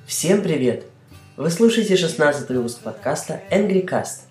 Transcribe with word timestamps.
Всем 0.06 0.44
привет! 0.44 0.86
Вы 1.38 1.50
слушаете 1.50 1.98
16 1.98 2.48
выпуск 2.50 2.82
подкаста 2.82 3.42
Angry 3.50 3.84
Cast, 3.84 4.26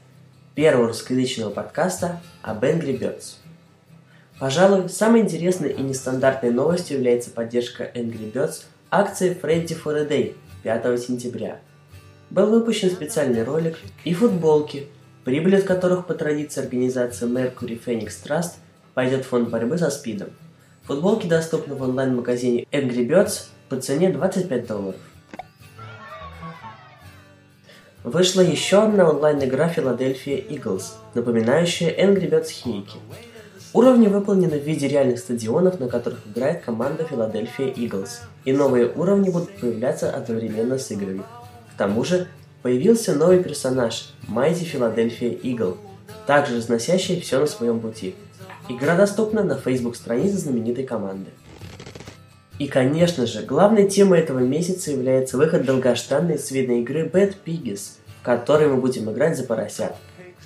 первого 0.55 0.87
русскоязычного 0.87 1.51
подкаста 1.51 2.21
об 2.41 2.63
Angry 2.63 2.97
Birds. 2.97 3.39
Пожалуй, 4.39 4.89
самой 4.89 5.23
интересной 5.23 5.73
и 5.73 5.83
нестандартной 5.83 6.53
новостью 6.53 6.99
является 6.99 7.33
поддержка 7.33 7.91
Angry 7.97 8.33
Birds 8.33 8.67
акции 8.93 9.37
Freddy 9.37 9.77
for 9.77 9.99
a 9.99 10.07
Day 10.07 10.37
5 10.63 11.03
сентября. 11.03 11.59
Был 12.31 12.47
выпущен 12.47 12.93
специальный 12.93 13.43
ролик 13.43 13.77
и 14.05 14.15
футболки, 14.15 14.87
прибыль 15.25 15.57
от 15.57 15.65
которых 15.65 16.07
по 16.07 16.15
традиции 16.15 16.63
организации 16.63 17.27
Mercury 17.27 17.81
Phoenix 17.85 18.13
Trust 18.25 18.53
пойдет 18.95 19.25
в 19.25 19.29
фонд 19.29 19.51
борьбы 19.51 19.79
со 19.79 19.91
СПИДом. 19.91 20.31
Футболки 20.85 21.27
доступны 21.27 21.75
в 21.75 21.83
онлайн-магазине 21.83 22.67
Angry 22.73 23.07
Birds 23.07 23.49
по 23.69 23.77
цене 23.77 24.11
25 24.11 24.67
долларов. 24.67 25.01
Вышла 28.03 28.41
еще 28.41 28.83
одна 28.83 29.09
онлайн-игра 29.11 29.71
Philadelphia 29.71 30.47
Eagles, 30.49 30.95
напоминающая 31.15 31.91
Angry 31.91 32.31
Birds 32.31 32.49
Хейки. 32.49 32.99
Уровни 33.73 34.09
выполнены 34.09 34.59
в 34.59 34.65
виде 34.65 34.89
реальных 34.89 35.21
стадионов, 35.21 35.79
на 35.79 35.87
которых 35.87 36.21
играет 36.27 36.65
команда 36.65 37.05
Philadelphia 37.05 37.73
Eagles, 37.73 38.23
и 38.45 38.53
новые 38.53 38.91
уровни 38.91 39.31
будут 39.31 39.55
появляться 39.61 40.11
одновременно 40.11 40.79
с 40.79 40.91
играми. 40.91 41.23
К 41.75 41.79
тому 41.79 42.03
же, 42.03 42.27
появился 42.63 43.15
новый 43.15 43.43
персонаж– 43.43 44.15
Mighty 44.29 44.65
Philadelphia 44.71 45.41
Eagle, 45.41 45.77
также 46.27 46.57
разносящий 46.57 47.21
все 47.21 47.41
на 47.41 47.47
своем 47.47 47.81
пути. 47.81 48.15
Игра 48.69 48.97
доступна 48.97 49.43
на 49.43 49.57
Facebook-странице 49.57 50.39
знаменитой 50.39 50.85
команды. 50.85 51.31
И, 52.59 52.69
конечно 52.69 53.27
же, 53.27 53.43
главной 53.43 53.89
темой 53.89 54.21
этого 54.21 54.41
месяца 54.41 54.91
является 54.91 55.39
выход 55.39 55.65
долгожданной 55.65 56.39
свиной 56.39 56.81
игры 56.81 57.07
Bad 57.07 57.37
Piggies, 57.45 57.93
в 58.21 58.23
которой 58.23 58.69
мы 58.69 58.77
будем 58.77 59.11
играть 59.11 59.37
за 59.37 59.45
поросят. 59.45 59.95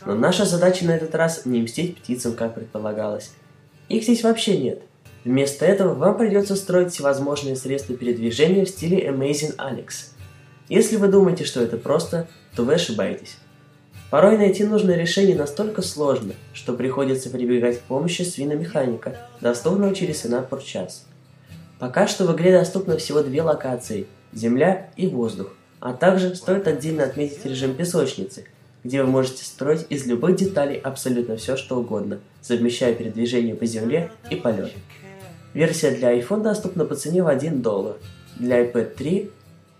Но 0.06 0.14
наша 0.14 0.44
задача 0.44 0.84
на 0.84 0.92
этот 0.92 1.14
раз 1.14 1.44
не 1.44 1.60
мстить 1.62 1.96
птицам, 1.96 2.34
как 2.34 2.54
предполагалось. 2.54 3.32
Их 3.88 4.04
здесь 4.04 4.22
вообще 4.22 4.56
нет. 4.58 4.82
Вместо 5.24 5.64
этого 5.64 5.94
вам 5.94 6.16
придется 6.16 6.54
строить 6.54 6.92
всевозможные 6.92 7.56
средства 7.56 7.96
передвижения 7.96 8.64
в 8.64 8.68
стиле 8.68 9.08
Amazing 9.08 9.56
Alex. 9.56 10.13
Если 10.68 10.96
вы 10.96 11.08
думаете, 11.08 11.44
что 11.44 11.60
это 11.60 11.76
просто, 11.76 12.26
то 12.56 12.64
вы 12.64 12.74
ошибаетесь. 12.74 13.36
Порой 14.10 14.38
найти 14.38 14.64
нужное 14.64 14.96
решение 14.96 15.36
настолько 15.36 15.82
сложно, 15.82 16.34
что 16.52 16.72
приходится 16.72 17.30
прибегать 17.30 17.80
к 17.80 17.82
помощи 17.82 18.22
свиномеханика, 18.22 19.16
доступного 19.40 19.94
через 19.94 20.24
Synapse 20.24 20.64
час. 20.64 21.06
Пока 21.78 22.06
что 22.06 22.24
в 22.24 22.34
игре 22.34 22.56
доступно 22.56 22.96
всего 22.96 23.22
две 23.22 23.42
локации– 23.42 24.06
земля 24.32 24.90
и 24.96 25.06
воздух, 25.06 25.54
а 25.80 25.92
также 25.92 26.34
стоит 26.34 26.66
отдельно 26.66 27.04
отметить 27.04 27.44
режим 27.44 27.74
песочницы, 27.74 28.46
где 28.84 29.02
вы 29.02 29.10
можете 29.10 29.44
строить 29.44 29.86
из 29.90 30.06
любых 30.06 30.36
деталей 30.36 30.78
абсолютно 30.78 31.36
все, 31.36 31.56
что 31.56 31.76
угодно, 31.76 32.20
совмещая 32.40 32.94
передвижение 32.94 33.54
по 33.54 33.66
земле 33.66 34.10
и 34.30 34.36
полет. 34.36 34.72
Версия 35.52 35.90
для 35.90 36.18
iPhone 36.18 36.42
доступна 36.42 36.84
по 36.84 36.94
цене 36.94 37.22
в 37.22 37.28
1 37.28 37.60
доллар, 37.62 37.96
для 38.36 38.64
iPad 38.64 38.94
3, 38.94 39.30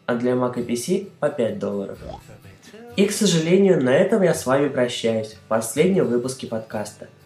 а 0.06 0.14
для 0.14 0.33
Mac 0.33 0.60
и 0.60 0.62
PC 0.62 1.08
по 1.20 1.28
5 1.28 1.58
долларов. 1.58 1.98
И, 2.97 3.06
к 3.06 3.12
сожалению, 3.12 3.83
на 3.83 3.91
этом 3.91 4.22
я 4.22 4.34
с 4.34 4.46
вами 4.46 4.69
прощаюсь 4.69 5.33
в 5.33 5.41
последнем 5.48 6.06
выпуске 6.06 6.46
подкаста– 6.46 7.08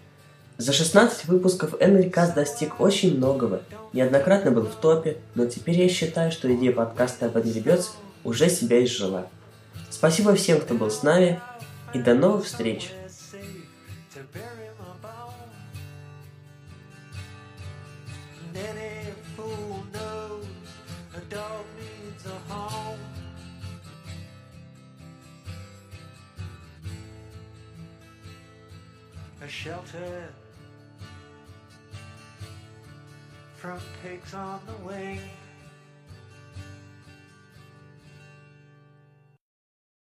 за 0.59 0.73
16 0.73 1.27
выпусков 1.27 1.75
Энрикас 1.79 2.33
достиг 2.33 2.81
очень 2.81 3.17
многого. 3.17 3.63
Неоднократно 3.93 4.51
был 4.51 4.65
в 4.65 4.75
топе, 4.75 5.19
но 5.37 5.47
теперь 5.47 5.81
я 5.81 5.89
считаю, 5.89 6.33
что 6.33 6.53
идея 6.53 6.73
подкаста 6.73 7.27
об 7.27 7.37
Angry 7.37 7.81
уже 8.25 8.51
себя 8.51 8.83
изжила. 8.83 9.29
Спасибо 9.89 10.35
всем, 10.35 10.61
кто 10.61 10.75
был 10.75 10.91
с 10.91 11.05
нами, 11.05 11.41
и 11.95 12.01
до 12.01 12.15
новых 12.15 12.45
встреч! 12.45 12.91
A 29.43 29.49
shelter 29.49 30.29
from 33.57 33.81
pigs 34.03 34.35
on 34.35 34.61
the 34.67 34.87
wing. 34.87 35.21